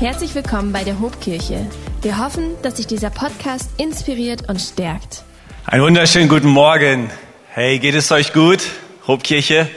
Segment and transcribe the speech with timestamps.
[0.00, 1.66] Herzlich willkommen bei der Hobkirche.
[2.02, 5.24] Wir hoffen, dass sich dieser Podcast inspiriert und stärkt.
[5.66, 7.10] Einen wunderschönen guten Morgen.
[7.48, 8.62] Hey, geht es euch gut?
[9.08, 9.68] Hobkirche.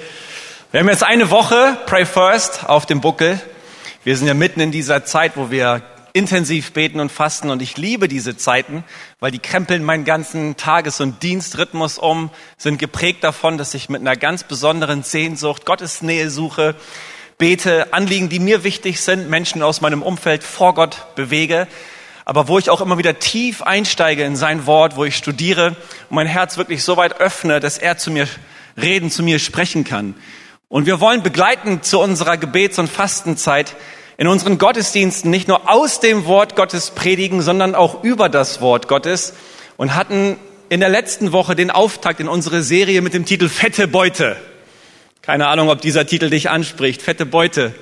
[0.70, 3.42] Wir haben jetzt eine Woche Pray First auf dem Buckel.
[4.04, 5.82] Wir sind ja mitten in dieser Zeit, wo wir
[6.14, 8.84] intensiv beten und fasten und ich liebe diese Zeiten,
[9.20, 14.02] weil die krempeln meinen ganzen Tages- und Dienstrhythmus um, sind geprägt davon, dass ich mit
[14.02, 16.76] einer ganz besonderen Sehnsucht Gottes Nähe suche,
[17.42, 21.68] bete, Anliegen, die mir wichtig sind, Menschen aus meinem Umfeld vor Gott bewege,
[22.24, 26.12] aber wo ich auch immer wieder tief einsteige in sein Wort, wo ich studiere und
[26.12, 28.28] mein Herz wirklich so weit öffne, dass er zu mir
[28.80, 30.14] reden, zu mir sprechen kann.
[30.70, 33.76] Und wir wollen begleiten zu unserer Gebets- und Fastenzeit
[34.18, 38.88] in unseren Gottesdiensten nicht nur aus dem Wort Gottes predigen, sondern auch über das Wort
[38.88, 39.34] Gottes
[39.78, 40.38] und hatten
[40.70, 44.38] in der letzten Woche den Auftakt in unsere Serie mit dem Titel Fette Beute.
[45.22, 47.04] Keine Ahnung, ob dieser Titel dich anspricht.
[47.04, 47.76] Fette Beute.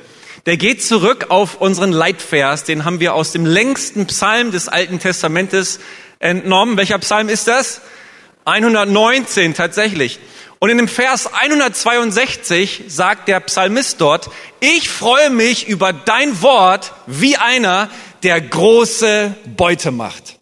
[0.45, 2.65] Der geht zurück auf unseren Leitvers.
[2.65, 5.79] Den haben wir aus dem längsten Psalm des Alten Testamentes
[6.19, 6.75] entnommen.
[6.75, 7.79] Welcher Psalm ist das?
[8.43, 10.19] 119 tatsächlich.
[10.59, 16.91] Und in dem Vers 162 sagt der Psalmist dort, ich freue mich über dein Wort
[17.07, 17.89] wie einer,
[18.23, 20.39] der große Beute macht.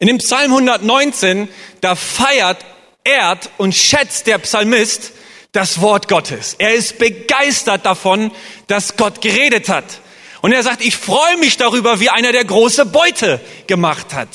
[0.00, 1.48] In dem Psalm 119,
[1.80, 2.66] da feiert,
[3.04, 5.12] ehrt und schätzt der Psalmist
[5.52, 6.56] das Wort Gottes.
[6.58, 8.30] Er ist begeistert davon,
[8.66, 10.00] dass Gott geredet hat.
[10.40, 14.28] Und er sagt, ich freue mich darüber, wie einer der große Beute gemacht hat.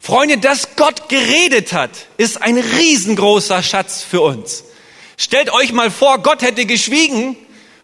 [0.00, 4.64] Freunde, dass Gott geredet hat, ist ein riesengroßer Schatz für uns.
[5.18, 7.36] Stellt euch mal vor, Gott hätte geschwiegen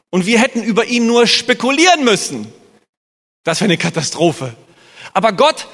[0.08, 2.50] und wir hätten über ihn nur spekulieren müssen.
[3.44, 4.54] Das wäre eine Katastrophe.
[5.12, 5.68] Aber Gott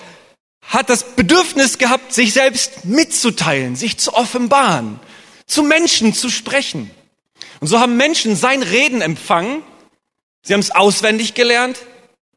[0.62, 4.98] hat das Bedürfnis gehabt, sich selbst mitzuteilen, sich zu offenbaren
[5.52, 6.90] zu Menschen zu sprechen.
[7.60, 9.62] Und so haben Menschen sein Reden empfangen.
[10.42, 11.78] Sie haben es auswendig gelernt.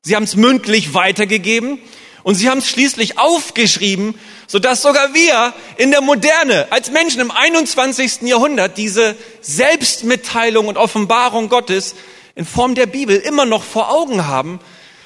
[0.02, 1.80] Sie haben es mündlich weitergegeben.
[2.24, 7.32] Und sie haben es schließlich aufgeschrieben, sodass sogar wir in der Moderne, als Menschen im
[7.32, 8.24] 21.
[8.24, 11.96] Jahrhundert, diese Selbstmitteilung und Offenbarung Gottes
[12.34, 14.60] in Form der Bibel immer noch vor Augen haben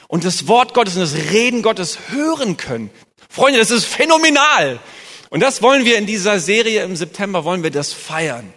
[0.07, 2.89] und das Wort Gottes und das Reden Gottes hören können.
[3.29, 4.79] Freunde, das ist phänomenal.
[5.29, 8.51] Und das wollen wir in dieser Serie im September, wollen wir das feiern.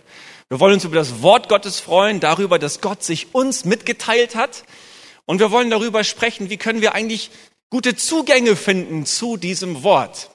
[0.49, 4.65] Wir wollen uns über das Wort Gottes freuen, darüber, dass Gott sich uns mitgeteilt hat.
[5.25, 7.31] Und wir wollen darüber sprechen, wie können wir eigentlich
[7.71, 10.31] gute Zugänge finden zu diesem Wort.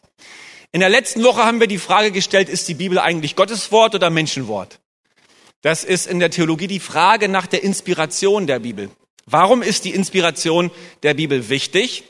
[0.71, 3.95] In der letzten Woche haben wir die Frage gestellt, ist die Bibel eigentlich Gottes Wort
[3.95, 4.79] oder Menschenwort?
[5.61, 8.89] Das ist in der Theologie die Frage nach der Inspiration der Bibel.
[9.25, 10.71] Warum ist die Inspiration
[11.03, 12.03] der Bibel wichtig?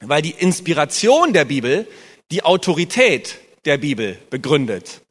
[0.00, 1.88] Weil die Inspiration der Bibel
[2.30, 5.02] die Autorität der Bibel begründet.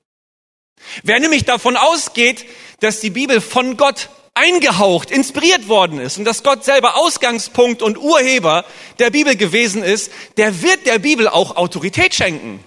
[1.03, 2.45] Wer nämlich davon ausgeht,
[2.79, 7.97] dass die Bibel von Gott eingehaucht, inspiriert worden ist und dass Gott selber Ausgangspunkt und
[7.97, 8.65] Urheber
[8.99, 12.63] der Bibel gewesen ist, der wird der Bibel auch Autorität schenken.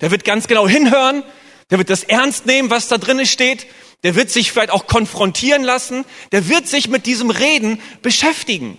[0.00, 1.24] Der wird ganz genau hinhören,
[1.70, 3.66] der wird das ernst nehmen, was da drinnen steht,
[4.04, 8.78] der wird sich vielleicht auch konfrontieren lassen, der wird sich mit diesem Reden beschäftigen.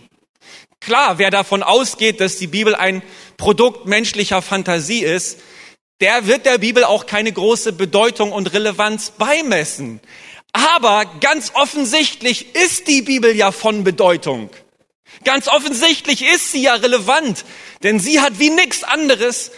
[0.80, 3.02] Klar, wer davon ausgeht, dass die Bibel ein
[3.38, 5.40] Produkt menschlicher Fantasie ist,
[6.02, 10.00] der wird der Bibel auch keine große Bedeutung und Relevanz beimessen.
[10.52, 14.50] Aber ganz offensichtlich ist die Bibel ja von Bedeutung.
[15.24, 17.46] Ganz offensichtlich ist sie ja relevant,
[17.82, 19.52] denn sie hat wie nichts anderes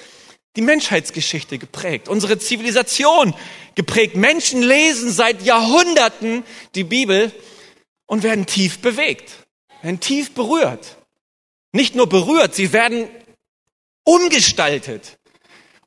[0.55, 3.33] die Menschheitsgeschichte geprägt, unsere Zivilisation
[3.75, 4.15] geprägt.
[4.15, 6.43] Menschen lesen seit Jahrhunderten
[6.75, 7.31] die Bibel
[8.05, 9.31] und werden tief bewegt,
[9.81, 10.97] werden tief berührt.
[11.73, 13.09] Nicht nur berührt, sie werden
[14.05, 15.17] umgestaltet.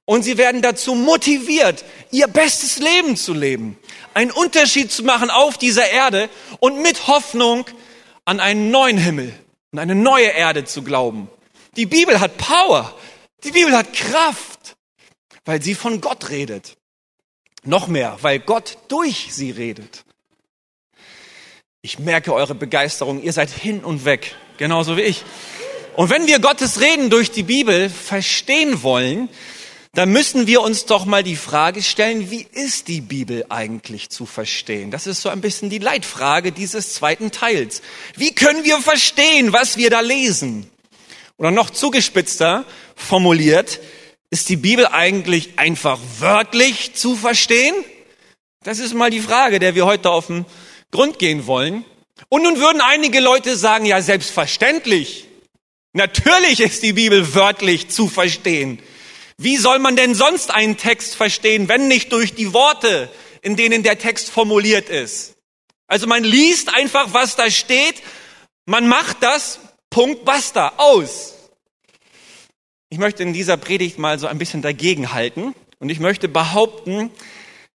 [0.08, 3.78] Und sie werden dazu motiviert, ihr bestes Leben zu leben,
[4.14, 6.30] einen Unterschied zu machen auf dieser Erde
[6.60, 7.66] und mit Hoffnung
[8.24, 9.38] an einen neuen Himmel
[9.70, 11.28] und eine neue Erde zu glauben.
[11.76, 12.96] Die Bibel hat Power,
[13.44, 14.76] die Bibel hat Kraft,
[15.44, 16.78] weil sie von Gott redet.
[17.64, 20.06] Noch mehr, weil Gott durch sie redet.
[21.82, 25.22] Ich merke eure Begeisterung, ihr seid hin und weg, genauso wie ich.
[25.96, 29.28] Und wenn wir Gottes Reden durch die Bibel verstehen wollen,
[29.98, 34.26] dann müssen wir uns doch mal die Frage stellen, wie ist die Bibel eigentlich zu
[34.26, 34.92] verstehen?
[34.92, 37.82] Das ist so ein bisschen die Leitfrage dieses zweiten Teils.
[38.14, 40.70] Wie können wir verstehen, was wir da lesen?
[41.36, 42.64] Oder noch zugespitzter
[42.94, 43.80] formuliert,
[44.30, 47.74] ist die Bibel eigentlich einfach wörtlich zu verstehen?
[48.62, 50.46] Das ist mal die Frage, der wir heute auf den
[50.92, 51.84] Grund gehen wollen.
[52.28, 55.24] Und nun würden einige Leute sagen, ja, selbstverständlich.
[55.92, 58.78] Natürlich ist die Bibel wörtlich zu verstehen.
[59.38, 63.08] Wie soll man denn sonst einen Text verstehen, wenn nicht durch die Worte,
[63.40, 65.36] in denen der Text formuliert ist?
[65.86, 68.02] Also man liest einfach, was da steht,
[68.66, 71.34] man macht das, Punkt, basta, aus.
[72.90, 77.10] Ich möchte in dieser Predigt mal so ein bisschen dagegen halten und ich möchte behaupten,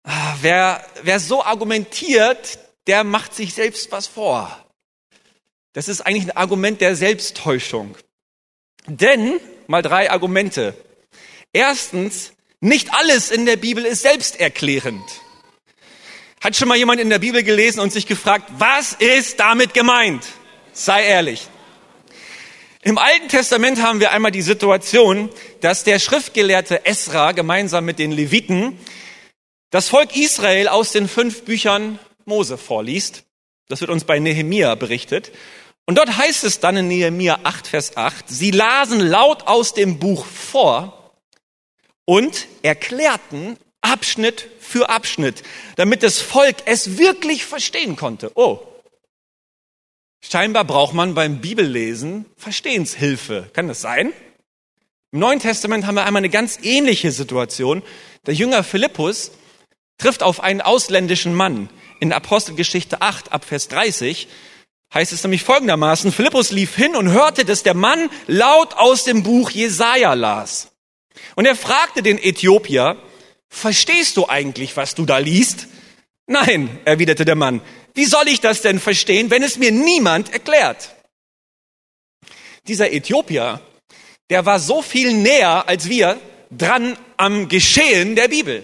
[0.04, 2.58] ah, wer, wer so argumentiert,
[2.88, 4.66] der macht sich selbst was vor.
[5.74, 7.96] Das ist eigentlich ein Argument der Selbsttäuschung.
[8.88, 10.74] Denn, mal drei Argumente.
[11.54, 15.04] Erstens, nicht alles in der Bibel ist selbsterklärend.
[16.42, 20.26] Hat schon mal jemand in der Bibel gelesen und sich gefragt, was ist damit gemeint?
[20.74, 21.48] Sei ehrlich.
[22.82, 25.30] Im Alten Testament haben wir einmal die Situation,
[25.60, 28.78] dass der Schriftgelehrte Esra gemeinsam mit den Leviten
[29.70, 33.24] das Volk Israel aus den fünf Büchern Mose vorliest.
[33.68, 35.32] Das wird uns bei Nehemia berichtet.
[35.86, 40.00] Und dort heißt es dann in Nehemia 8, Vers 8, sie lasen laut aus dem
[40.00, 40.99] Buch vor
[42.10, 45.44] und erklärten Abschnitt für Abschnitt,
[45.76, 48.32] damit das Volk es wirklich verstehen konnte.
[48.34, 48.66] Oh,
[50.22, 53.52] Scheinbar braucht man beim Bibellesen Verstehenshilfe.
[53.54, 54.12] Kann das sein?
[55.12, 57.84] Im Neuen Testament haben wir einmal eine ganz ähnliche Situation.
[58.26, 59.32] Der Jünger Philippus
[60.00, 61.70] trifft auf einen ausländischen Mann.
[62.00, 64.28] In Apostelgeschichte 8 ab Vers 30
[64.96, 69.22] heißt es nämlich folgendermaßen, Philippus lief hin und hörte, dass der Mann laut aus dem
[69.22, 70.69] Buch Jesaja las.
[71.36, 72.98] Und er fragte den Äthiopier,
[73.50, 75.68] verstehst du eigentlich, was du da liest?
[76.28, 77.62] Nein, erwiderte der Mann,
[77.96, 80.96] wie soll ich das denn verstehen, wenn es mir niemand erklärt?
[82.68, 83.62] Dieser Äthiopier,
[84.30, 86.20] der war so viel näher als wir
[86.52, 88.64] dran am Geschehen der Bibel.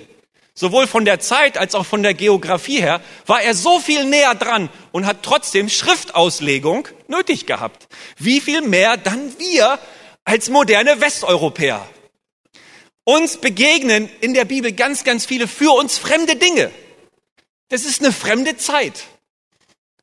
[0.53, 4.35] Sowohl von der Zeit als auch von der Geografie her war er so viel näher
[4.35, 7.87] dran und hat trotzdem Schriftauslegung nötig gehabt.
[8.17, 9.79] Wie viel mehr dann wir
[10.23, 11.85] als moderne Westeuropäer?
[13.05, 16.71] Uns begegnen in der Bibel ganz, ganz viele für uns fremde Dinge.
[17.69, 19.05] Das ist eine fremde Zeit.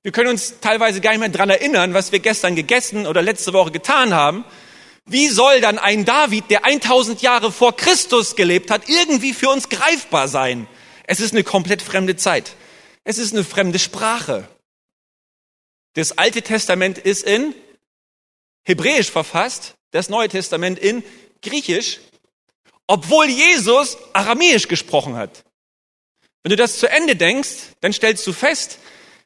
[0.02, 3.52] Wir können uns teilweise gar nicht mehr dran erinnern, was wir gestern gegessen oder letzte
[3.52, 4.44] Woche getan haben.
[5.04, 9.68] Wie soll dann ein David, der 1000 Jahre vor Christus gelebt hat, irgendwie für uns
[9.68, 10.68] greifbar sein?
[11.04, 12.54] Es ist eine komplett fremde Zeit.
[13.02, 14.48] Es ist eine fremde Sprache.
[15.94, 17.52] Das Alte Testament ist in
[18.64, 21.02] Hebräisch verfasst, das Neue Testament in
[21.42, 21.98] Griechisch,
[22.86, 25.44] obwohl Jesus Aramäisch gesprochen hat.
[26.42, 28.78] Wenn du das zu Ende denkst, dann stellst du fest,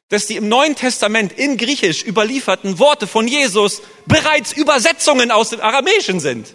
[0.09, 5.59] dass die im Neuen Testament in Griechisch überlieferten Worte von Jesus bereits Übersetzungen aus dem
[5.59, 6.53] Aramäischen sind.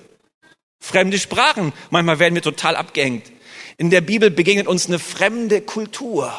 [0.81, 1.73] Fremde Sprachen.
[1.91, 3.31] Manchmal werden wir total abgehängt.
[3.77, 6.35] In der Bibel begegnet uns eine fremde Kultur.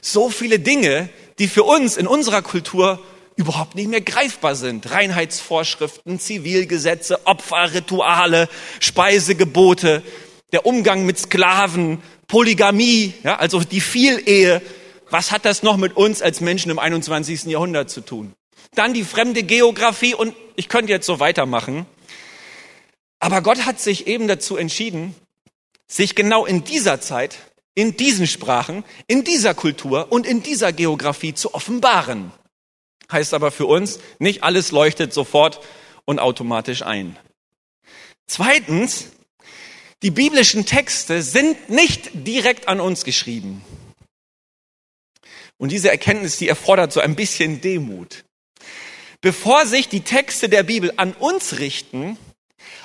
[0.00, 3.02] So viele Dinge, die für uns in unserer Kultur
[3.36, 4.90] überhaupt nicht mehr greifbar sind.
[4.90, 8.48] Reinheitsvorschriften, Zivilgesetze, Opferrituale,
[8.80, 10.02] Speisegebote,
[10.52, 14.62] der Umgang mit Sklaven, Polygamie, ja, also die Vielehe,
[15.10, 17.44] was hat das noch mit uns als Menschen im 21.
[17.44, 18.34] Jahrhundert zu tun?
[18.74, 21.86] Dann die fremde Geografie und ich könnte jetzt so weitermachen.
[23.20, 25.14] Aber Gott hat sich eben dazu entschieden,
[25.86, 27.36] sich genau in dieser Zeit,
[27.74, 32.32] in diesen Sprachen, in dieser Kultur und in dieser Geografie zu offenbaren.
[33.10, 35.60] Heißt aber für uns, nicht alles leuchtet sofort
[36.04, 37.16] und automatisch ein.
[38.26, 39.12] Zweitens,
[40.02, 43.64] die biblischen Texte sind nicht direkt an uns geschrieben.
[45.58, 48.24] Und diese Erkenntnis, die erfordert so ein bisschen Demut.
[49.20, 52.18] Bevor sich die Texte der Bibel an uns richten,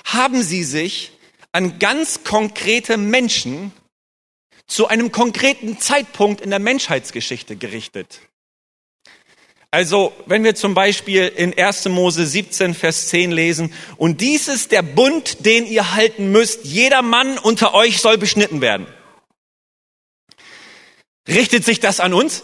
[0.05, 1.11] haben sie sich
[1.51, 3.73] an ganz konkrete Menschen
[4.67, 8.21] zu einem konkreten Zeitpunkt in der Menschheitsgeschichte gerichtet.
[9.73, 11.85] Also, wenn wir zum Beispiel in 1.
[11.85, 17.01] Mose 17, Vers 10 lesen, und dies ist der Bund, den ihr halten müsst, jeder
[17.01, 18.85] Mann unter euch soll beschnitten werden.
[21.25, 22.43] Richtet sich das an uns?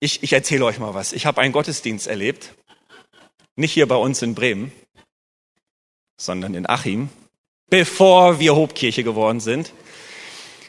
[0.00, 1.14] Ich, ich erzähle euch mal was.
[1.14, 2.54] Ich habe einen Gottesdienst erlebt.
[3.56, 4.70] Nicht hier bei uns in Bremen,
[6.18, 7.08] sondern in Achim,
[7.70, 9.72] bevor wir Hobkirche geworden sind.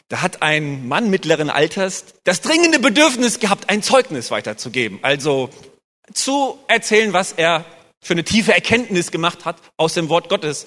[0.08, 4.98] Da hat ein Mann mittleren Alters das dringende Bedürfnis gehabt, ein Zeugnis weiterzugeben.
[5.02, 5.50] Also
[6.12, 7.64] zu erzählen, was er
[8.00, 10.66] für eine tiefe Erkenntnis gemacht hat aus dem Wort Gottes.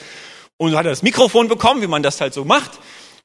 [0.57, 2.71] Und so hat er das Mikrofon bekommen, wie man das halt so macht.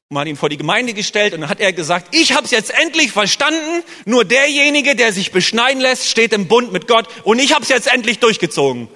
[0.09, 2.51] Man hat ihn vor die Gemeinde gestellt und dann hat er gesagt, ich habe es
[2.51, 7.39] jetzt endlich verstanden, nur derjenige, der sich beschneiden lässt, steht im Bund mit Gott und
[7.39, 8.89] ich habe es jetzt endlich durchgezogen.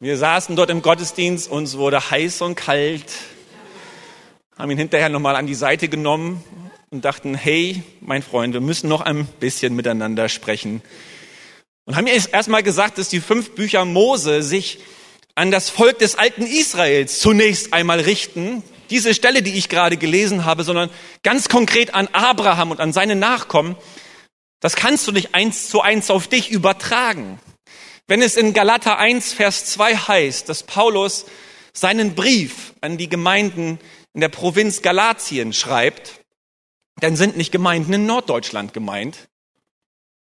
[0.00, 3.04] Wir saßen dort im Gottesdienst, uns wurde heiß und kalt,
[4.56, 6.42] haben ihn hinterher nochmal an die Seite genommen
[6.90, 10.82] und dachten, hey, mein Freund, wir müssen noch ein bisschen miteinander sprechen.
[11.84, 14.78] Und haben erstmal gesagt, dass die fünf Bücher Mose sich
[15.34, 20.44] an das Volk des alten Israels zunächst einmal richten, diese Stelle, die ich gerade gelesen
[20.44, 20.90] habe, sondern
[21.22, 23.76] ganz konkret an Abraham und an seine Nachkommen,
[24.60, 27.38] das kannst du nicht eins zu eins auf dich übertragen.
[28.06, 31.26] Wenn es in Galater 1, Vers 2 heißt, dass Paulus
[31.72, 33.78] seinen Brief an die Gemeinden
[34.14, 36.20] in der Provinz Galatien schreibt,
[37.00, 39.28] dann sind nicht Gemeinden in Norddeutschland gemeint,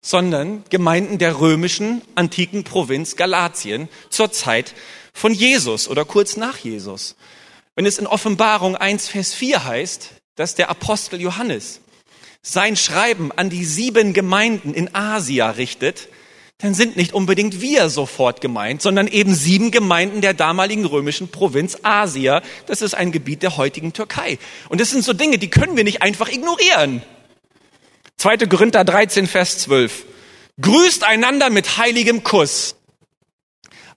[0.01, 4.73] sondern Gemeinden der römischen antiken Provinz Galatien zur Zeit
[5.13, 7.15] von Jesus oder kurz nach Jesus.
[7.75, 11.81] Wenn es in Offenbarung 1, Vers 4 heißt, dass der Apostel Johannes
[12.41, 16.09] sein Schreiben an die sieben Gemeinden in Asia richtet,
[16.61, 21.79] dann sind nicht unbedingt wir sofort gemeint, sondern eben sieben Gemeinden der damaligen römischen Provinz
[21.81, 22.41] Asia.
[22.67, 24.37] Das ist ein Gebiet der heutigen Türkei.
[24.69, 27.01] Und das sind so Dinge, die können wir nicht einfach ignorieren.
[28.17, 28.37] 2.
[28.37, 30.05] Korinther 13, Vers 12.
[30.61, 32.75] Grüßt einander mit heiligem Kuss.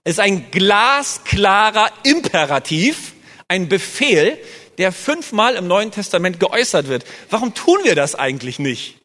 [0.03, 3.13] Ist ein glasklarer Imperativ,
[3.47, 4.37] ein Befehl,
[4.79, 7.05] der fünfmal im Neuen Testament geäußert wird.
[7.29, 9.04] Warum tun wir das eigentlich nicht?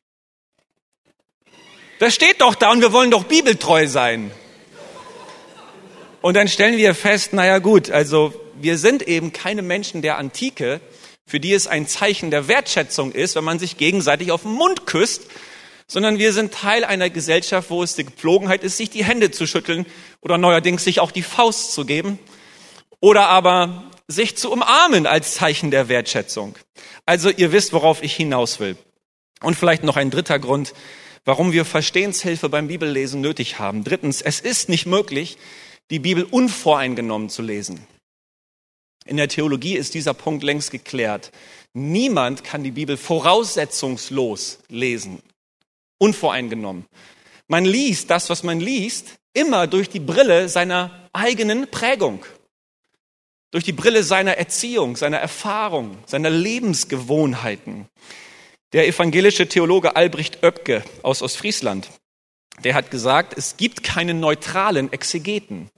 [2.00, 4.30] Das steht doch da und wir wollen doch bibeltreu sein.
[6.22, 10.80] Und dann stellen wir fest, naja gut, also wir sind eben keine Menschen der Antike,
[11.26, 14.86] für die es ein Zeichen der Wertschätzung ist, wenn man sich gegenseitig auf den Mund
[14.86, 15.26] küsst,
[15.88, 19.46] sondern wir sind Teil einer Gesellschaft, wo es die Gepflogenheit ist, sich die Hände zu
[19.46, 19.84] schütteln
[20.22, 22.18] oder neuerdings sich auch die Faust zu geben
[23.00, 26.54] oder aber sich zu umarmen als Zeichen der Wertschätzung.
[27.04, 28.78] Also ihr wisst, worauf ich hinaus will.
[29.42, 30.72] Und vielleicht noch ein dritter Grund,
[31.24, 33.84] warum wir Verstehenshilfe beim Bibellesen nötig haben.
[33.84, 35.38] Drittens, es ist nicht möglich,
[35.90, 37.80] die Bibel unvoreingenommen zu lesen.
[39.04, 41.32] In der Theologie ist dieser Punkt längst geklärt.
[41.72, 45.22] Niemand kann die Bibel voraussetzungslos lesen,
[45.98, 46.86] unvoreingenommen.
[47.48, 52.24] Man liest das, was man liest, immer durch die Brille seiner eigenen Prägung,
[53.50, 57.88] durch die Brille seiner Erziehung, seiner Erfahrung, seiner Lebensgewohnheiten.
[58.72, 61.88] Der evangelische Theologe Albrecht Oebke aus Ostfriesland,
[62.62, 65.70] der hat gesagt, es gibt keinen neutralen Exegeten.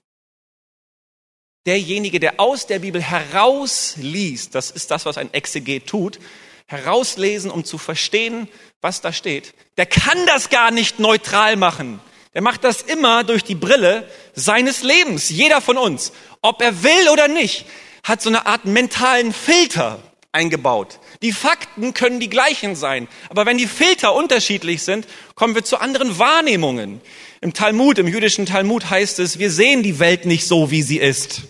[1.64, 6.18] Derjenige, der aus der Bibel herausliest, das ist das, was ein Exeget tut,
[6.66, 8.46] herauslesen, um zu verstehen,
[8.82, 11.98] was da steht, der kann das gar nicht neutral machen.
[12.34, 15.30] Der macht das immer durch die Brille seines Lebens.
[15.30, 17.64] Jeder von uns, ob er will oder nicht,
[18.02, 20.98] hat so eine Art mentalen Filter eingebaut.
[21.20, 25.78] Die Fakten können die gleichen sein, aber wenn die Filter unterschiedlich sind, kommen wir zu
[25.78, 27.00] anderen Wahrnehmungen.
[27.40, 30.98] Im Talmud, im jüdischen Talmud heißt es, wir sehen die Welt nicht so, wie sie
[30.98, 31.42] ist.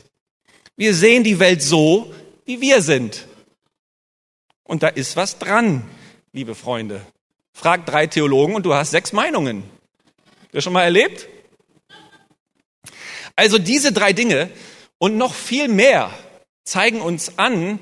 [0.77, 2.13] Wir sehen die Welt so,
[2.45, 3.27] wie wir sind.
[4.65, 5.89] Und da ist was dran,
[6.33, 7.07] liebe Freunde.
[7.53, 9.65] Frag drei Theologen und du hast sechs Meinungen.
[10.45, 11.29] Hast du schon mal erlebt?
[13.37, 14.51] Also diese drei Dinge
[14.99, 16.11] und noch viel mehr
[16.65, 17.79] zeigen uns an,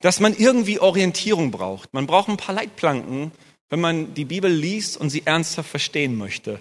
[0.00, 1.92] dass man irgendwie Orientierung braucht.
[1.92, 3.32] Man braucht ein paar Leitplanken,
[3.68, 6.60] wenn man die Bibel liest und sie ernsthaft verstehen möchte.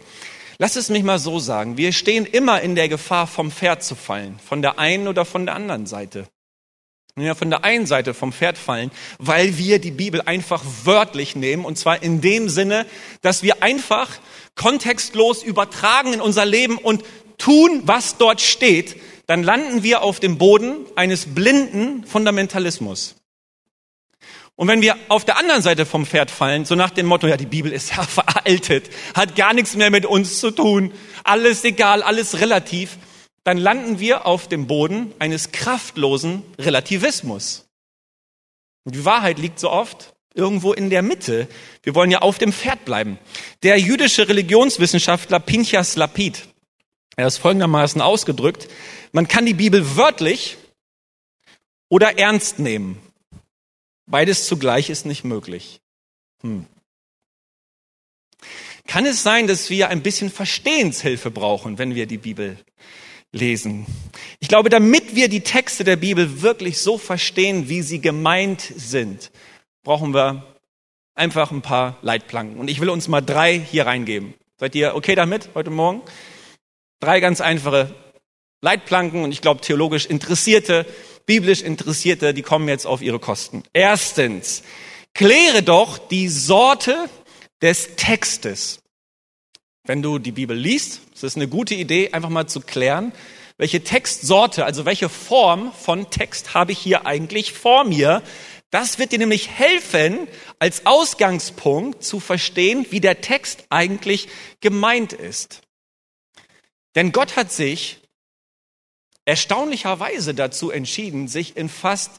[0.59, 1.77] Lass es mich mal so sagen.
[1.77, 4.39] Wir stehen immer in der Gefahr, vom Pferd zu fallen.
[4.39, 6.27] Von der einen oder von der anderen Seite.
[7.15, 11.65] Wir von der einen Seite vom Pferd fallen, weil wir die Bibel einfach wörtlich nehmen.
[11.65, 12.85] Und zwar in dem Sinne,
[13.21, 14.09] dass wir einfach
[14.55, 17.03] kontextlos übertragen in unser Leben und
[17.37, 23.15] tun, was dort steht, dann landen wir auf dem Boden eines blinden Fundamentalismus.
[24.57, 27.37] Und wenn wir auf der anderen Seite vom Pferd fallen, so nach dem Motto, ja,
[27.37, 30.91] die Bibel ist ja veraltet, hat gar nichts mehr mit uns zu tun,
[31.23, 32.97] alles egal, alles relativ,
[33.43, 37.67] dann landen wir auf dem Boden eines kraftlosen Relativismus.
[38.83, 41.47] Und die Wahrheit liegt so oft irgendwo in der Mitte.
[41.83, 43.19] Wir wollen ja auf dem Pferd bleiben.
[43.61, 46.47] Der jüdische Religionswissenschaftler Pinchas Lapid,
[47.15, 48.67] er ist folgendermaßen ausgedrückt,
[49.11, 50.57] man kann die Bibel wörtlich
[51.89, 53.01] oder ernst nehmen.
[54.07, 55.81] Beides zugleich ist nicht möglich.
[56.41, 56.65] Hm.
[58.87, 62.57] Kann es sein, dass wir ein bisschen Verstehenshilfe brauchen, wenn wir die Bibel
[63.33, 63.85] lesen?
[64.39, 69.29] Ich glaube, damit wir die Texte der Bibel wirklich so verstehen, wie sie gemeint sind,
[69.83, 70.55] brauchen wir
[71.13, 72.57] einfach ein paar Leitplanken.
[72.59, 74.33] Und ich will uns mal drei hier reingeben.
[74.57, 76.01] Seid ihr okay damit heute Morgen?
[77.01, 77.93] Drei ganz einfache
[78.61, 80.85] Leitplanken und ich glaube theologisch Interessierte
[81.27, 83.61] biblisch Interessierte, die kommen jetzt auf ihre Kosten.
[83.73, 84.63] Erstens,
[85.13, 87.09] kläre doch die Sorte
[87.61, 88.79] des Textes.
[89.83, 93.13] Wenn du die Bibel liest, ist es eine gute Idee, einfach mal zu klären,
[93.57, 98.21] welche Textsorte, also welche Form von Text habe ich hier eigentlich vor mir.
[98.69, 100.27] Das wird dir nämlich helfen,
[100.59, 104.27] als Ausgangspunkt zu verstehen, wie der Text eigentlich
[104.61, 105.61] gemeint ist.
[106.95, 108.01] Denn Gott hat sich
[109.27, 112.11] erstaunlicherweise dazu entschieden, sich in fast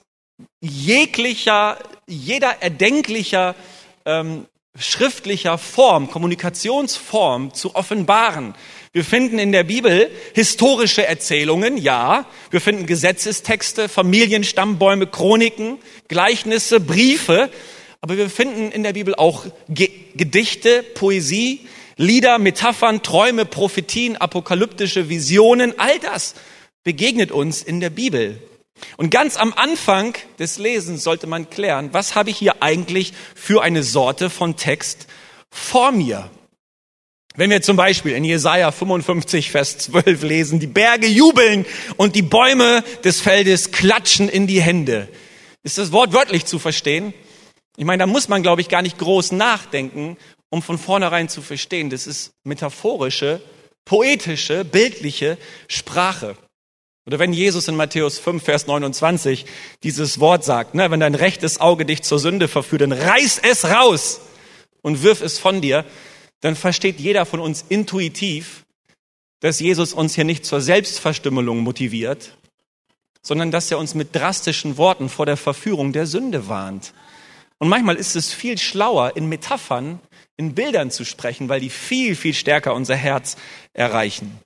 [0.61, 3.55] jeglicher, jeder erdenklicher
[4.05, 4.47] ähm,
[4.79, 8.55] schriftlicher Form, Kommunikationsform zu offenbaren.
[8.93, 12.27] Wir finden in der Bibel historische Erzählungen, ja.
[12.51, 17.51] Wir finden Gesetzestexte, Familienstammbäume, Chroniken, Gleichnisse, Briefe.
[18.03, 25.09] Aber wir finden in der Bibel auch Ge Gedichte, Poesie, Lieder, Metaphern, Träume, Prophetien, apokalyptische
[25.09, 25.79] Visionen.
[25.79, 26.35] All das
[26.89, 28.41] begegnet uns in der Bibel.
[28.97, 33.61] Und ganz am Anfang des Lesens sollte man klären, was habe ich hier eigentlich für
[33.61, 35.07] eine Sorte von Text
[35.51, 36.31] vor mir?
[37.37, 41.67] Wenn wir zum Beispiel in Jesaja 55, Vers 12 lesen, die Berge jubeln
[41.99, 45.09] und die Bäume des Feldes klatschen in die Hände.
[45.65, 47.13] Ist das Wort wörtlich zu verstehen?
[47.77, 50.17] Ich meine, da muss man, glaube ich, gar nicht groß nachdenken,
[50.49, 51.91] um von vornherein zu verstehen.
[51.91, 53.43] Das ist metaphorische,
[53.85, 55.37] poetische, bildliche
[55.69, 56.35] Sprache.
[57.09, 59.47] Oder wenn Jesus in Matthäus 5, Vers 29
[59.83, 63.65] dieses Wort sagt, ne, wenn dein rechtes Auge dich zur Sünde verführt, dann reiß es
[63.65, 64.21] raus
[64.83, 65.87] und wirf es von dir,
[66.43, 68.67] dann versteht jeder von uns intuitiv,
[69.41, 72.37] dass Jesus uns hier nicht zur Selbstverstümmelung motiviert,
[73.23, 76.93] sondern dass er uns mit drastischen Worten vor der Verführung der Sünde warnt.
[77.57, 79.99] Und manchmal ist es viel schlauer, in Metaphern,
[80.37, 83.39] in Bildern zu sprechen, weil die viel, viel stärker unser Herz
[83.73, 84.39] erreichen.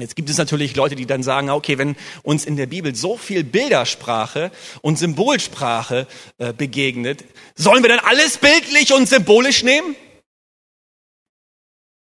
[0.00, 3.16] Jetzt gibt es natürlich Leute, die dann sagen, okay, wenn uns in der Bibel so
[3.16, 4.50] viel Bildersprache
[4.82, 6.06] und Symbolsprache
[6.38, 9.96] äh, begegnet, sollen wir dann alles bildlich und symbolisch nehmen?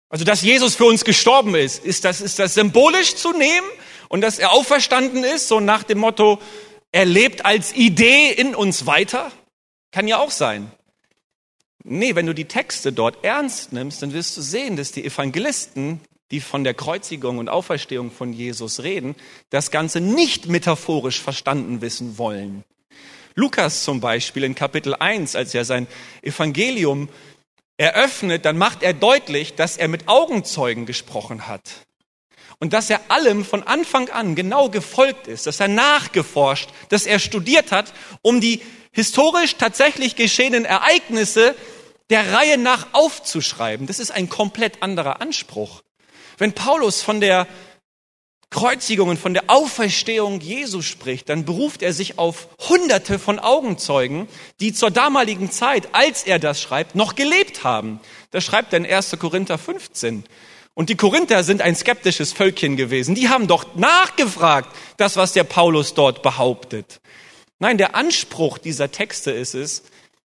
[0.09, 3.67] Also, dass Jesus für uns gestorben ist, ist das, ist das symbolisch zu nehmen
[4.09, 6.41] und dass er auferstanden ist, so nach dem Motto,
[6.91, 9.31] er lebt als Idee in uns weiter?
[9.93, 10.71] Kann ja auch sein.
[11.85, 16.01] Nee, wenn du die Texte dort ernst nimmst, dann wirst du sehen, dass die Evangelisten
[16.31, 19.17] die von der Kreuzigung und Auferstehung von Jesus reden,
[19.51, 22.65] das Ganze nicht metaphorisch verstanden wissen wollen.
[23.35, 25.87] Lukas zum Beispiel in Kapitel 1, als er sein
[26.23, 27.09] Evangelium
[27.77, 31.63] eröffnet, dann macht er deutlich, dass er mit Augenzeugen gesprochen hat.
[32.59, 37.19] Und dass er allem von Anfang an genau gefolgt ist, dass er nachgeforscht, dass er
[37.19, 38.61] studiert hat, um die
[38.93, 41.55] historisch tatsächlich geschehenen Ereignisse
[42.11, 43.87] der Reihe nach aufzuschreiben.
[43.87, 45.83] Das ist ein komplett anderer Anspruch.
[46.41, 47.47] Wenn Paulus von der
[48.49, 54.27] Kreuzigung und von der Auferstehung Jesu spricht, dann beruft er sich auf hunderte von Augenzeugen,
[54.59, 58.01] die zur damaligen Zeit, als er das schreibt, noch gelebt haben.
[58.31, 59.19] Das schreibt er in 1.
[59.19, 60.25] Korinther 15.
[60.73, 63.15] Und die Korinther sind ein skeptisches Völkchen gewesen.
[63.15, 67.03] Die haben doch nachgefragt, das, was der Paulus dort behauptet.
[67.59, 69.83] Nein, der Anspruch dieser Texte ist es,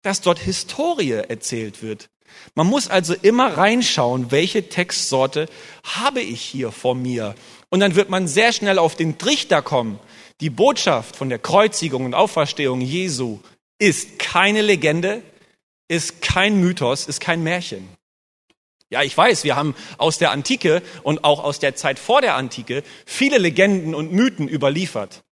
[0.02, 2.08] dass dort Historie erzählt wird.
[2.54, 5.48] Man muss also immer reinschauen, welche Textsorte
[5.82, 7.34] habe ich hier vor mir.
[7.68, 9.98] Und dann wird man sehr schnell auf den Trichter kommen.
[10.40, 13.40] Die Botschaft von der Kreuzigung und Auferstehung Jesu
[13.78, 15.22] ist keine Legende,
[15.88, 17.88] ist kein Mythos, ist kein Märchen.
[18.88, 22.36] Ja, ich weiß, wir haben aus der Antike und auch aus der Zeit vor der
[22.36, 25.24] Antike viele Legenden und Mythen überliefert.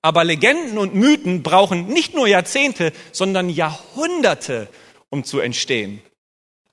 [0.00, 4.68] Aber Legenden und Mythen brauchen nicht nur Jahrzehnte, sondern Jahrhunderte,
[5.10, 6.00] um zu entstehen.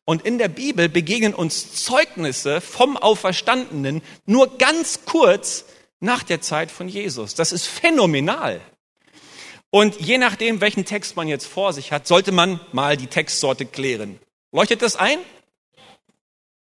[0.09, 5.65] Und in der Bibel begegnen uns Zeugnisse vom Auferstandenen nur ganz kurz
[5.99, 7.35] nach der Zeit von Jesus.
[7.35, 8.59] Das ist phänomenal.
[9.69, 13.67] Und je nachdem, welchen Text man jetzt vor sich hat, sollte man mal die Textsorte
[13.67, 14.17] klären.
[14.51, 15.19] Leuchtet das ein?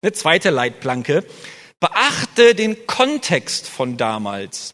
[0.02, 1.24] Eine zweite Leitplanke.
[1.80, 4.74] Beachte den Kontext von damals.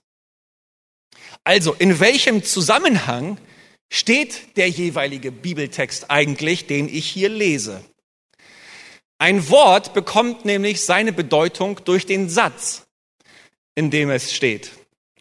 [1.43, 3.38] Also, in welchem Zusammenhang
[3.89, 7.84] steht der jeweilige Bibeltext eigentlich, den ich hier lese?
[9.21, 12.88] Ein Wort bekommt nämlich seine Bedeutung durch den Satz,
[13.75, 14.71] in dem es steht.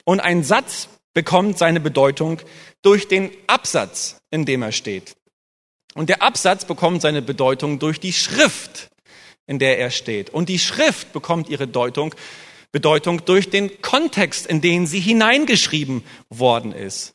[0.05, 2.41] Und ein Satz bekommt seine Bedeutung
[2.81, 5.17] durch den Absatz, in dem er steht.
[5.93, 8.89] Und der Absatz bekommt seine Bedeutung durch die Schrift,
[9.47, 10.31] in der er steht.
[10.31, 12.15] Und die Schrift bekommt ihre Deutung,
[12.73, 17.13] Bedeutung durch den Kontext, in den sie hineingeschrieben worden ist.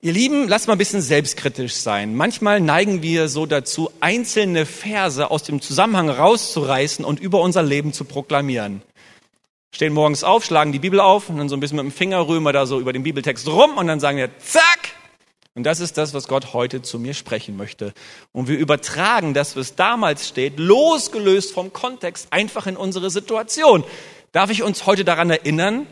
[0.00, 2.14] Ihr Lieben, lasst mal ein bisschen selbstkritisch sein.
[2.14, 7.92] Manchmal neigen wir so dazu, einzelne Verse aus dem Zusammenhang rauszureißen und über unser Leben
[7.92, 8.82] zu proklamieren.
[9.74, 12.28] Stehen morgens auf, schlagen die Bibel auf und dann so ein bisschen mit dem Finger
[12.28, 14.94] rühmen wir da so über den Bibeltext rum und dann sagen wir, zack!
[15.56, 17.92] Und das ist das, was Gott heute zu mir sprechen möchte.
[18.30, 23.82] Und wir übertragen das, was damals steht, losgelöst vom Kontext, einfach in unsere Situation.
[24.30, 25.88] Darf ich uns heute daran erinnern,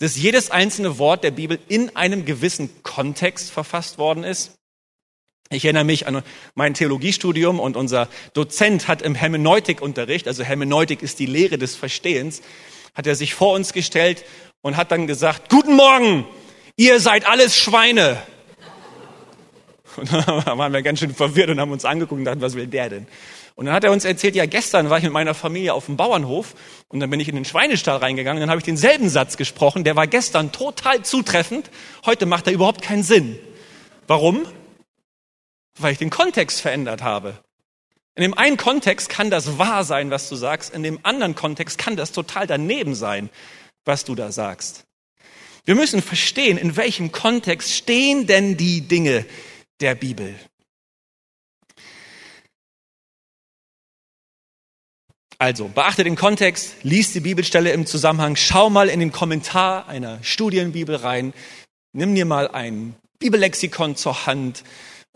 [0.00, 4.52] dass jedes einzelne Wort der Bibel in einem gewissen Kontext verfasst worden ist.
[5.50, 6.22] Ich erinnere mich an
[6.54, 12.40] mein Theologiestudium und unser Dozent hat im Hermeneutikunterricht, also Hermeneutik ist die Lehre des Verstehens,
[12.94, 14.24] hat er sich vor uns gestellt
[14.62, 16.26] und hat dann gesagt, guten Morgen,
[16.76, 18.22] ihr seid alles Schweine.
[19.96, 22.68] Und dann waren wir ganz schön verwirrt und haben uns angeguckt und dachten, was will
[22.68, 23.08] der denn?
[23.54, 25.96] Und dann hat er uns erzählt, ja, gestern war ich mit meiner Familie auf dem
[25.96, 26.54] Bauernhof
[26.88, 29.84] und dann bin ich in den Schweinestall reingegangen und dann habe ich denselben Satz gesprochen,
[29.84, 31.70] der war gestern total zutreffend,
[32.06, 33.38] heute macht er überhaupt keinen Sinn.
[34.06, 34.46] Warum?
[35.78, 37.38] Weil ich den Kontext verändert habe.
[38.16, 41.78] In dem einen Kontext kann das wahr sein, was du sagst, in dem anderen Kontext
[41.78, 43.30] kann das total daneben sein,
[43.84, 44.84] was du da sagst.
[45.64, 49.24] Wir müssen verstehen, in welchem Kontext stehen denn die Dinge
[49.80, 50.34] der Bibel.
[55.40, 60.18] Also, beachte den Kontext, lies die Bibelstelle im Zusammenhang, schau mal in den Kommentar einer
[60.20, 61.32] Studienbibel rein,
[61.94, 64.64] nimm dir mal ein Bibellexikon zur Hand,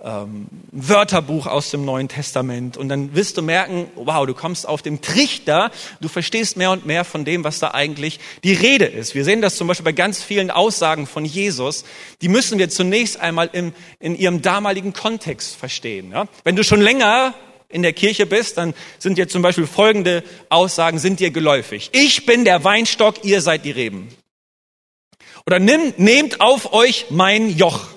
[0.02, 4.80] ähm, Wörterbuch aus dem Neuen Testament und dann wirst du merken, wow, du kommst auf
[4.80, 9.14] dem Trichter, du verstehst mehr und mehr von dem, was da eigentlich die Rede ist.
[9.14, 11.84] Wir sehen das zum Beispiel bei ganz vielen Aussagen von Jesus,
[12.22, 16.12] die müssen wir zunächst einmal im, in ihrem damaligen Kontext verstehen.
[16.12, 16.28] Ja?
[16.44, 17.34] Wenn du schon länger
[17.68, 21.90] in der Kirche bist, dann sind dir zum Beispiel folgende Aussagen, sind dir geläufig.
[21.92, 24.08] Ich bin der Weinstock, ihr seid die Reben.
[25.46, 27.88] Oder nimm, nehmt auf euch mein Joch.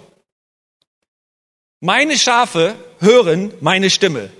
[1.80, 4.32] Meine Schafe hören meine Stimme.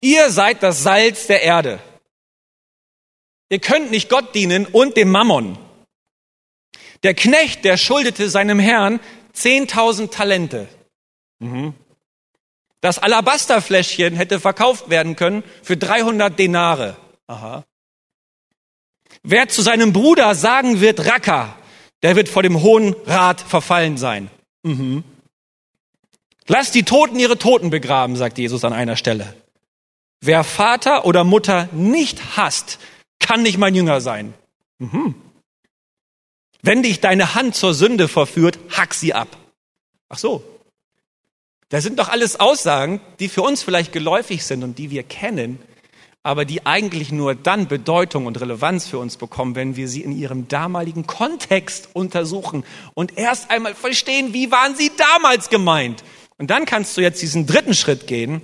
[0.00, 1.80] Ihr seid das Salz der Erde.
[3.48, 5.58] Ihr könnt nicht Gott dienen und dem Mammon.
[7.02, 9.00] Der Knecht, der schuldete seinem Herrn
[9.34, 10.68] 10.000 Talente.
[11.38, 11.74] Mhm.
[12.86, 16.96] Das Alabasterfläschchen hätte verkauft werden können für 300 Denare.
[17.26, 17.64] Aha.
[19.24, 21.56] Wer zu seinem Bruder sagen wird, Racker,
[22.04, 24.30] der wird vor dem Hohen Rat verfallen sein.
[24.62, 25.02] Mhm.
[26.46, 29.34] Lass die Toten ihre Toten begraben, sagt Jesus an einer Stelle.
[30.20, 32.78] Wer Vater oder Mutter nicht hasst,
[33.18, 34.32] kann nicht mein Jünger sein.
[34.78, 35.16] Mhm.
[36.62, 39.36] Wenn dich deine Hand zur Sünde verführt, hack sie ab.
[40.08, 40.44] Ach so.
[41.68, 45.58] Das sind doch alles Aussagen, die für uns vielleicht geläufig sind und die wir kennen,
[46.22, 50.12] aber die eigentlich nur dann Bedeutung und Relevanz für uns bekommen, wenn wir sie in
[50.12, 56.04] ihrem damaligen Kontext untersuchen und erst einmal verstehen, wie waren sie damals gemeint.
[56.38, 58.42] Und dann kannst du jetzt diesen dritten Schritt gehen.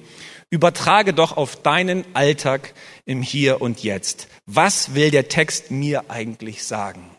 [0.50, 4.28] Übertrage doch auf deinen Alltag im Hier und Jetzt.
[4.46, 7.16] Was will der Text mir eigentlich sagen?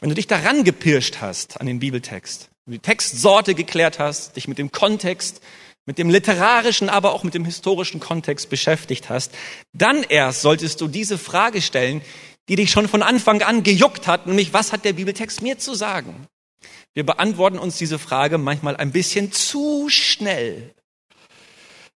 [0.00, 4.58] Wenn du dich daran gepirscht hast an den Bibeltext, die Textsorte geklärt hast, dich mit
[4.58, 5.40] dem Kontext,
[5.84, 9.32] mit dem literarischen, aber auch mit dem historischen Kontext beschäftigt hast,
[9.72, 12.02] dann erst solltest du diese Frage stellen,
[12.48, 15.74] die dich schon von Anfang an gejuckt hat, nämlich was hat der Bibeltext mir zu
[15.74, 16.26] sagen?
[16.94, 20.74] Wir beantworten uns diese Frage manchmal ein bisschen zu schnell.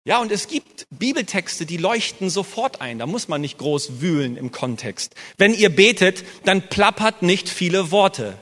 [0.08, 2.99] Ja, und es gibt Bibeltexte, die leuchten sofort ein.
[2.99, 5.15] Da muss man nicht groß wühlen im Kontext.
[5.38, 8.38] Wenn ihr betet, dann plappert nicht viele Worte.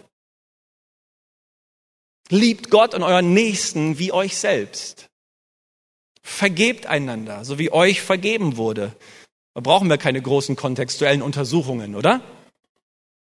[2.33, 5.07] Liebt Gott und euren Nächsten wie euch selbst.
[6.23, 8.91] Vergebt einander, so wie euch vergeben wurde.
[9.53, 12.21] Da brauchen wir keine großen kontextuellen Untersuchungen, oder?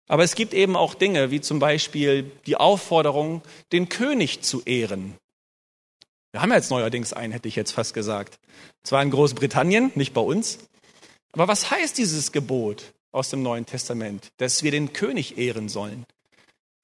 [0.06, 5.16] Aber es gibt eben auch Dinge, wie zum Beispiel die Aufforderung, den König zu ehren.
[6.30, 8.38] Wir haben jetzt neuerdings einen, hätte ich jetzt fast gesagt.
[8.84, 10.60] Zwar in Großbritannien, nicht bei uns.
[11.32, 16.06] Aber was heißt dieses Gebot aus dem Neuen Testament, dass wir den König ehren sollen?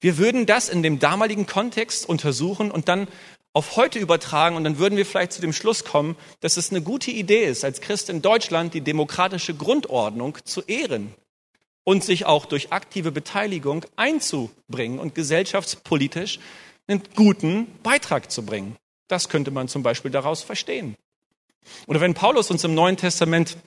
[0.01, 3.07] Wir würden das in dem damaligen Kontext untersuchen und dann
[3.53, 6.81] auf heute übertragen und dann würden wir vielleicht zu dem Schluss kommen, dass es eine
[6.81, 11.13] gute Idee ist, als Christ in Deutschland die demokratische Grundordnung zu ehren
[11.83, 16.39] und sich auch durch aktive Beteiligung einzubringen und gesellschaftspolitisch
[16.87, 18.75] einen guten Beitrag zu bringen.
[19.07, 20.95] Das könnte man zum Beispiel daraus verstehen.
[21.87, 23.57] Oder wenn Paulus uns im Neuen Testament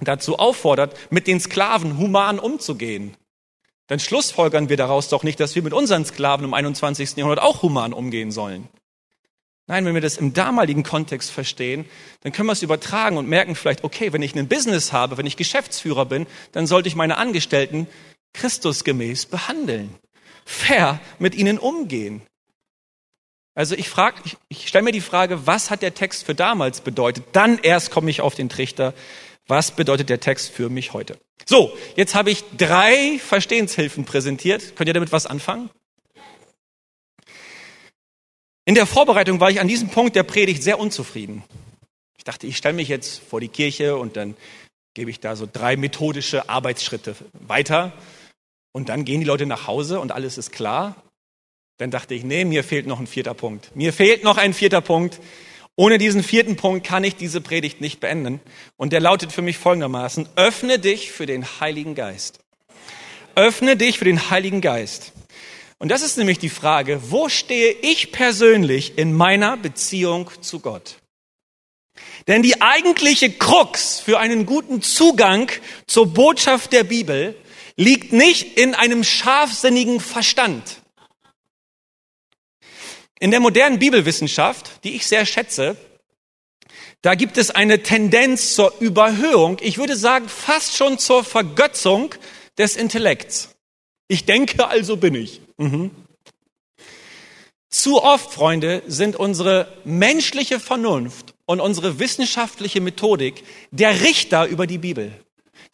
[0.00, 3.16] dazu auffordert, mit den Sklaven human umzugehen,
[3.86, 7.16] dann schlussfolgern wir daraus doch nicht, dass wir mit unseren Sklaven im 21.
[7.16, 8.68] Jahrhundert auch human umgehen sollen.
[9.68, 11.86] Nein, wenn wir das im damaligen Kontext verstehen,
[12.22, 15.26] dann können wir es übertragen und merken vielleicht, okay, wenn ich ein Business habe, wenn
[15.26, 17.88] ich Geschäftsführer bin, dann sollte ich meine Angestellten
[18.32, 19.92] Christusgemäß behandeln,
[20.44, 22.22] fair mit ihnen umgehen.
[23.56, 26.82] Also ich frage, ich, ich stelle mir die Frage, was hat der Text für damals
[26.82, 27.24] bedeutet?
[27.32, 28.92] Dann erst komme ich auf den Trichter,
[29.46, 31.18] was bedeutet der Text für mich heute?
[31.44, 34.74] So, jetzt habe ich drei Verstehenshilfen präsentiert.
[34.76, 35.70] Könnt ihr damit was anfangen?
[38.64, 41.44] In der Vorbereitung war ich an diesem Punkt der Predigt sehr unzufrieden.
[42.18, 44.36] Ich dachte, ich stelle mich jetzt vor die Kirche und dann
[44.94, 47.92] gebe ich da so drei methodische Arbeitsschritte weiter
[48.72, 50.96] und dann gehen die Leute nach Hause und alles ist klar.
[51.78, 53.76] Dann dachte ich, nee, mir fehlt noch ein vierter Punkt.
[53.76, 55.20] Mir fehlt noch ein vierter Punkt.
[55.76, 58.40] Ohne diesen vierten Punkt kann ich diese Predigt nicht beenden.
[58.76, 62.40] Und der lautet für mich folgendermaßen, öffne dich für den Heiligen Geist.
[63.34, 65.12] Öffne dich für den Heiligen Geist.
[65.78, 70.96] Und das ist nämlich die Frage, wo stehe ich persönlich in meiner Beziehung zu Gott?
[72.26, 75.50] Denn die eigentliche Krux für einen guten Zugang
[75.86, 77.36] zur Botschaft der Bibel
[77.76, 80.80] liegt nicht in einem scharfsinnigen Verstand.
[83.18, 85.76] In der modernen Bibelwissenschaft, die ich sehr schätze,
[87.02, 92.14] da gibt es eine Tendenz zur Überhöhung, ich würde sagen fast schon zur Vergötzung
[92.58, 93.50] des Intellekts.
[94.08, 95.40] Ich denke, also bin ich.
[95.56, 95.90] Mhm.
[97.70, 104.78] Zu oft, Freunde, sind unsere menschliche Vernunft und unsere wissenschaftliche Methodik der Richter über die
[104.78, 105.12] Bibel.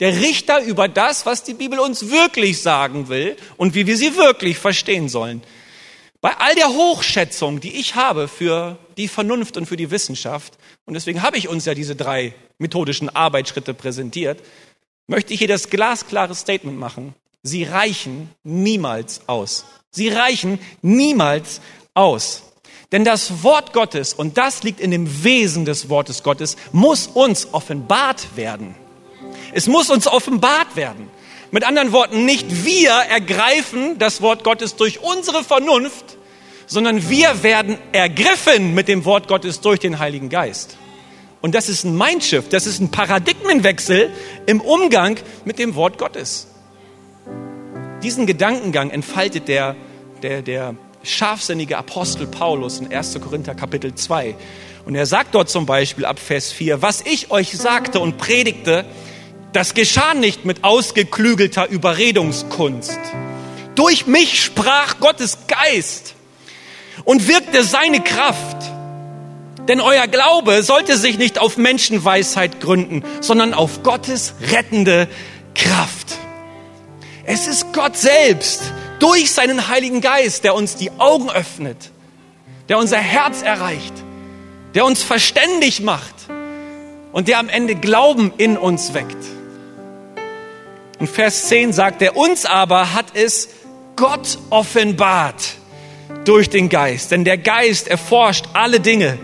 [0.01, 4.17] Der Richter über das, was die Bibel uns wirklich sagen will und wie wir sie
[4.17, 5.43] wirklich verstehen sollen.
[6.23, 10.95] Bei all der Hochschätzung, die ich habe für die Vernunft und für die Wissenschaft, und
[10.95, 14.41] deswegen habe ich uns ja diese drei methodischen Arbeitsschritte präsentiert,
[15.09, 17.17] möchte ich hier das glasklare Statement machen.
[17.43, 19.65] Sie reichen niemals aus.
[19.91, 21.61] Sie reichen niemals
[21.93, 22.45] aus.
[22.93, 27.53] Denn das Wort Gottes, und das liegt in dem Wesen des Wortes Gottes, muss uns
[27.53, 28.77] offenbart werden.
[29.53, 31.11] Es muss uns offenbart werden.
[31.55, 36.17] Mit anderen Worten, nicht wir ergreifen das Wort Gottes durch unsere Vernunft,
[36.67, 40.79] sondern wir werden ergriffen mit dem Wort Gottes durch den Heiligen Geist.
[41.43, 44.09] Und das ist ein Mindshift, das ist ein Paradigmenwechsel
[44.47, 46.47] im Umgang mit dem Wort Gottes.
[48.03, 49.77] Diesen Gedankengang entfaltet der,
[50.23, 53.21] der, der scharfsinnige Apostel Paulus in 1.
[53.21, 54.37] Korinther Kapitel 2.
[54.87, 58.87] Und er sagt dort zum Beispiel ab Vers 4, was ich euch sagte und predigte,
[59.53, 62.99] das geschah nicht mit ausgeklügelter Überredungskunst.
[63.75, 66.15] Durch mich sprach Gottes Geist
[67.05, 68.57] und wirkte seine Kraft.
[69.69, 75.09] Denn euer Glaube sollte sich nicht auf Menschenweisheit gründen, sondern auf Gottes rettende
[75.55, 76.19] Kraft.
[77.25, 81.91] Es ist Gott selbst, durch seinen Heiligen Geist, der uns die Augen öffnet,
[82.69, 83.95] der unser Herz erreicht,
[84.75, 86.15] der uns verständig macht
[87.13, 89.17] und der am Ende Glauben in uns weckt.
[91.03, 93.49] In Vers 10 sagt er, uns aber hat es
[93.97, 95.57] Gott offenbart
[96.25, 97.11] durch den Geist.
[97.11, 99.19] Denn der Geist erforscht alle Dinge,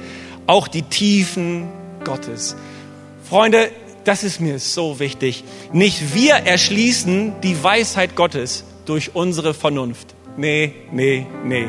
[0.49, 1.69] auch die Tiefen
[2.03, 2.57] Gottes.
[3.23, 3.71] Freunde,
[4.03, 5.45] das ist mir so wichtig.
[5.73, 10.17] Nicht wir erschließen die Weisheit Gottes, durch unsere Vernunft.
[10.37, 11.69] Nee, nee, nee.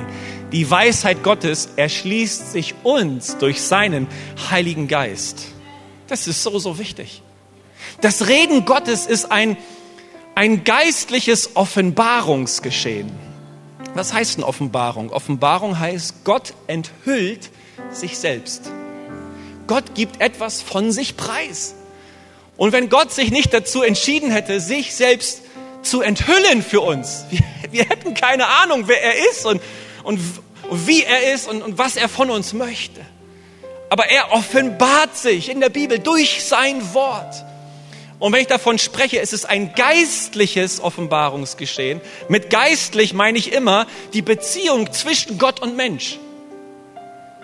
[0.51, 4.07] Die Weisheit Gottes erschließt sich uns durch seinen
[4.49, 5.49] Heiligen Geist.
[6.07, 7.21] Das ist so, so wichtig.
[8.01, 9.55] Das Reden Gottes ist ein,
[10.39, 13.11] ein geistliches Offenbarungsgeschehen.
[13.93, 15.09] Was heißt eine Offenbarung?
[15.09, 17.49] Offenbarung heißt, Gott enthüllt
[17.91, 18.71] sich selbst.
[19.67, 21.75] Gott gibt etwas von sich preis.
[22.55, 25.41] Und wenn Gott sich nicht dazu entschieden hätte, sich selbst
[25.81, 27.25] zu enthüllen für uns.
[27.29, 29.61] Wir, wir hätten keine Ahnung, wer er ist und,
[30.03, 30.21] und,
[30.69, 33.01] und wie er ist und, und was er von uns möchte.
[33.89, 37.43] Aber er offenbart sich in der Bibel durch sein Wort.
[38.19, 42.01] Und wenn ich davon spreche, es ist ein geistliches Offenbarungsgeschehen.
[42.27, 46.19] Mit geistlich meine ich immer die Beziehung zwischen Gott und Mensch.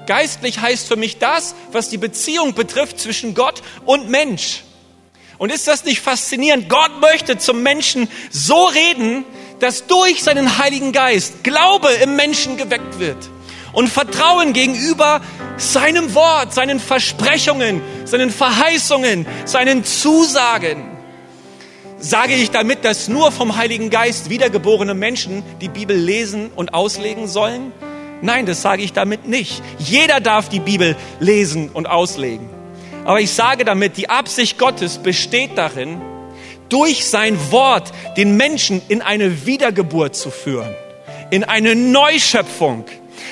[0.05, 4.63] Geistlich heißt für mich das, was die Beziehung betrifft zwischen Gott und Mensch.
[5.37, 6.69] Und ist das nicht faszinierend?
[6.69, 9.23] Gott möchte zum Menschen so reden,
[9.59, 13.17] dass durch seinen Heiligen Geist Glaube im Menschen geweckt wird
[13.75, 15.21] und Vertrauen gegenüber
[15.57, 20.83] seinem Wort, seinen Versprechungen, seinen Verheißungen, seinen Zusagen.
[21.99, 27.27] Sage ich damit, dass nur vom Heiligen Geist wiedergeborene Menschen die Bibel lesen und auslegen
[27.27, 27.71] sollen?
[28.21, 29.61] Nein, das sage ich damit nicht.
[29.77, 32.49] Jeder darf die Bibel lesen und auslegen.
[33.03, 36.01] Aber ich sage damit, die Absicht Gottes besteht darin,
[36.69, 40.73] durch sein Wort den Menschen in eine Wiedergeburt zu führen,
[41.29, 42.85] in eine Neuschöpfung.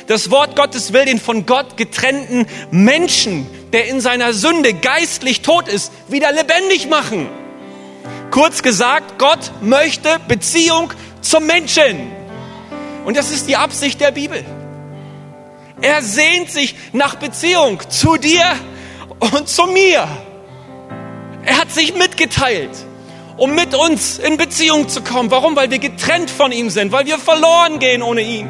[0.07, 5.67] Das Wort Gottes will den von Gott getrennten Menschen, der in seiner Sünde geistlich tot
[5.67, 7.29] ist, wieder lebendig machen.
[8.31, 10.91] Kurz gesagt, Gott möchte Beziehung
[11.21, 12.11] zum Menschen.
[13.05, 14.43] Und das ist die Absicht der Bibel.
[15.81, 18.45] Er sehnt sich nach Beziehung zu dir
[19.19, 20.07] und zu mir.
[21.45, 22.71] Er hat sich mitgeteilt,
[23.37, 25.29] um mit uns in Beziehung zu kommen.
[25.29, 25.55] Warum?
[25.55, 28.49] Weil wir getrennt von ihm sind, weil wir verloren gehen ohne ihn.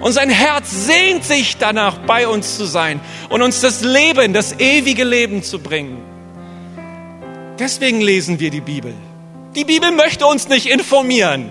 [0.00, 4.58] Und sein Herz sehnt sich danach, bei uns zu sein und uns das Leben, das
[4.58, 6.02] ewige Leben zu bringen.
[7.58, 8.94] Deswegen lesen wir die Bibel.
[9.56, 11.50] Die Bibel möchte uns nicht informieren.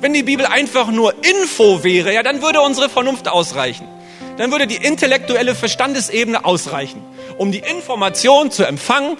[0.00, 3.88] Wenn die Bibel einfach nur Info wäre, ja, dann würde unsere Vernunft ausreichen.
[4.36, 7.02] Dann würde die intellektuelle Verstandesebene ausreichen
[7.38, 9.16] um die Information zu empfangen,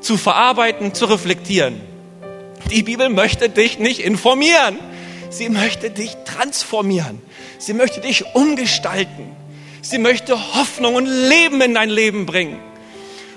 [0.00, 1.80] zu verarbeiten, zu reflektieren.
[2.70, 4.78] Die Bibel möchte dich nicht informieren.
[5.30, 7.22] Sie möchte dich transformieren.
[7.58, 9.34] Sie möchte dich umgestalten.
[9.80, 12.58] Sie möchte Hoffnung und Leben in dein Leben bringen.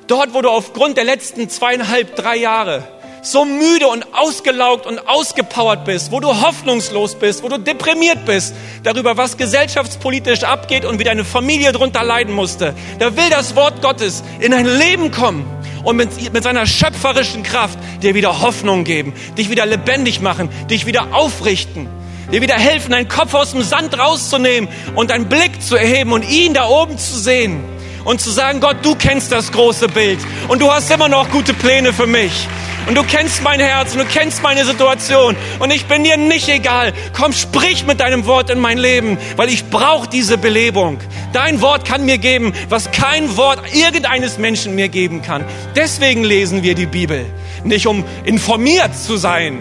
[0.08, 2.88] Dort, wo du aufgrund der letzten zweieinhalb, drei Jahre
[3.22, 8.54] so müde und ausgelaugt und ausgepowert bist, wo du hoffnungslos bist, wo du deprimiert bist
[8.84, 13.82] darüber, was gesellschaftspolitisch abgeht und wie deine Familie darunter leiden musste, da will das Wort
[13.82, 15.46] Gottes in dein Leben kommen
[15.84, 20.86] und mit, mit seiner schöpferischen Kraft dir wieder Hoffnung geben, dich wieder lebendig machen, dich
[20.86, 21.88] wieder aufrichten,
[22.32, 26.28] dir wieder helfen, deinen Kopf aus dem Sand rauszunehmen und deinen Blick zu erheben und
[26.30, 27.64] ihn da oben zu sehen
[28.06, 31.54] und zu sagen, Gott, du kennst das große Bild und du hast immer noch gute
[31.54, 32.48] Pläne für mich.
[32.88, 35.38] Und du kennst mein Herz und du kennst meine Situation.
[35.60, 36.92] Und ich bin dir nicht egal.
[37.14, 41.00] Komm, sprich mit deinem Wort in mein Leben, weil ich brauche diese Belebung.
[41.32, 45.46] Dein Wort kann mir geben, was kein Wort irgendeines Menschen mir geben kann.
[45.76, 47.26] Deswegen lesen wir die Bibel.
[47.64, 49.60] Nicht um informiert zu sein.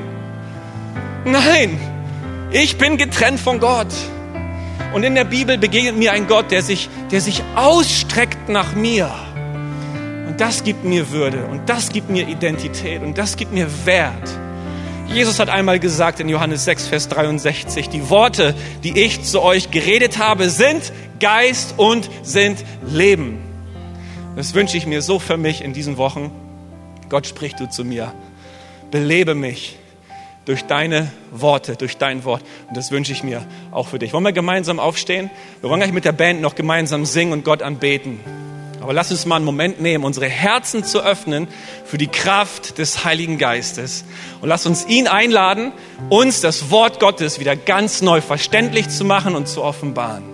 [1.25, 1.79] Nein,
[2.51, 3.87] ich bin getrennt von Gott.
[4.93, 9.11] Und in der Bibel begegnet mir ein Gott, der sich, der sich ausstreckt nach mir.
[10.33, 14.31] Und das gibt mir Würde und das gibt mir Identität und das gibt mir Wert.
[15.09, 19.71] Jesus hat einmal gesagt in Johannes 6, Vers 63, die Worte, die ich zu euch
[19.71, 20.91] geredet habe, sind
[21.21, 23.41] Geist und sind Leben.
[24.35, 26.31] Das wünsche ich mir so für mich in diesen Wochen.
[27.11, 28.15] Gott sprich du zu mir.
[28.91, 29.77] Belebe mich
[30.47, 32.43] durch deine Worte, durch dein Wort.
[32.69, 34.15] Und das wünsche ich mir auch für dich.
[34.15, 35.29] Wollen wir gemeinsam aufstehen?
[35.61, 38.21] Wir wollen gleich mit der Band noch gemeinsam singen und Gott anbeten.
[38.83, 41.49] Aber lass uns mal einen Moment nehmen, unsere Herzen zu öffnen
[41.87, 44.05] für die Kraft des Heiligen Geistes.
[44.41, 45.73] Und lass uns ihn einladen,
[46.09, 50.25] uns das Wort Gottes wieder ganz neu verständlich zu machen und zu offenbaren.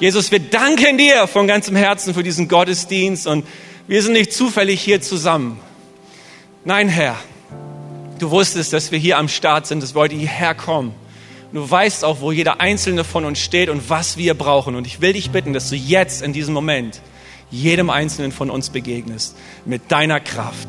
[0.00, 3.46] Jesus, wir danken dir von ganzem Herzen für diesen Gottesdienst und
[3.86, 5.60] wir sind nicht zufällig hier zusammen.
[6.64, 7.16] Nein, Herr,
[8.18, 10.94] Du wusstest, dass wir hier am Start sind, dass wir heute hierher kommen.
[11.52, 14.74] Du weißt auch, wo jeder einzelne von uns steht und was wir brauchen.
[14.74, 17.00] Und ich will dich bitten, dass du jetzt in diesem Moment
[17.50, 20.68] jedem einzelnen von uns begegnest mit deiner Kraft.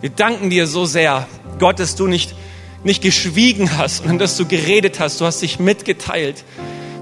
[0.00, 1.26] Wir danken dir so sehr,
[1.58, 2.34] Gott, dass du nicht,
[2.82, 5.20] nicht geschwiegen hast, sondern dass du geredet hast.
[5.20, 6.44] Du hast dich mitgeteilt.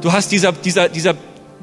[0.03, 1.15] Du hast dieser, dieser, dieser,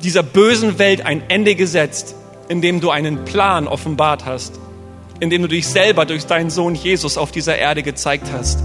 [0.01, 2.15] dieser bösen Welt ein Ende gesetzt,
[2.49, 4.59] indem du einen Plan offenbart hast
[5.19, 8.59] indem du dich selber durch deinen Sohn Jesus auf dieser Erde gezeigt hast.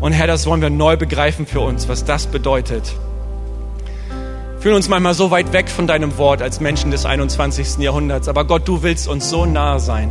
[0.00, 2.94] Und Herr, das wollen wir neu begreifen für uns, was das bedeutet.
[4.60, 7.78] Fühlen uns manchmal so weit weg von deinem Wort als Menschen des 21.
[7.78, 10.10] Jahrhunderts, aber Gott, du willst uns so nahe sein.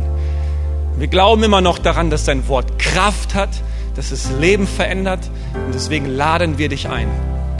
[0.96, 3.50] Wir glauben immer noch daran, dass dein Wort Kraft hat,
[3.94, 7.08] dass es Leben verändert und deswegen laden wir dich ein.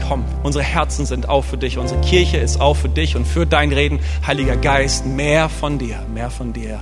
[0.07, 3.45] Komm, unsere Herzen sind auch für dich, unsere Kirche ist auch für dich und für
[3.45, 3.99] dein Reden.
[4.25, 6.79] Heiliger Geist, mehr von dir, mehr von dir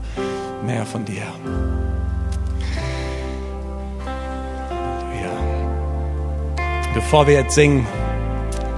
[0.67, 1.23] mehr von dir.
[6.93, 7.85] Bevor wir jetzt singen,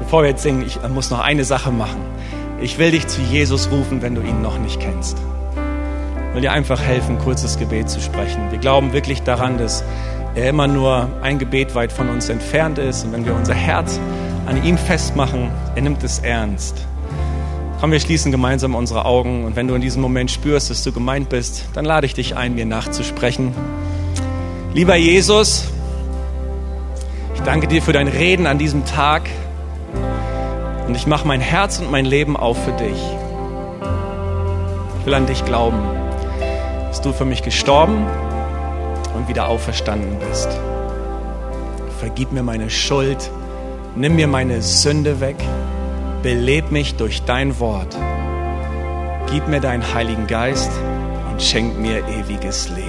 [0.09, 2.01] bevor wir jetzt singen, ich muss noch eine Sache machen.
[2.59, 5.15] Ich will dich zu Jesus rufen, wenn du ihn noch nicht kennst.
[6.29, 8.49] Ich will dir einfach helfen, ein kurzes Gebet zu sprechen.
[8.49, 9.83] Wir glauben wirklich daran, dass
[10.33, 13.05] er immer nur ein Gebet weit von uns entfernt ist.
[13.05, 13.99] Und wenn wir unser Herz
[14.47, 16.87] an ihm festmachen, er nimmt es ernst.
[17.79, 20.91] Komm, wir schließen gemeinsam unsere Augen und wenn du in diesem Moment spürst, dass du
[20.91, 23.53] gemeint bist, dann lade ich dich ein, mir nachzusprechen.
[24.73, 25.65] Lieber Jesus,
[27.35, 29.29] ich danke dir für dein Reden an diesem Tag
[30.89, 33.02] und ich mache mein Herz und mein Leben auf für dich.
[34.99, 35.80] Ich will an dich glauben,
[36.89, 38.06] dass du für mich gestorben
[39.15, 40.49] und wieder auferstanden bist.
[41.99, 43.32] Vergib mir meine Schuld,
[43.95, 45.38] nimm mir meine Sünde weg
[46.21, 47.95] beleb mich durch dein Wort.
[49.32, 50.71] Gib mir deinen Heiligen Geist
[51.32, 52.88] und schenk mir ewiges Leben.